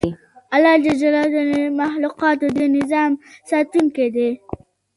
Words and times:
الله 0.55 0.75
ج 0.83 0.87
د 1.33 1.35
مخلوقاتو 1.81 2.47
د 2.59 2.61
نظام 2.77 3.11
ساتونکی 3.49 4.07
دی 4.15 4.29